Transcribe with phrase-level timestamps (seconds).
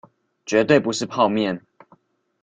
[0.47, 1.61] 絕對不是泡麵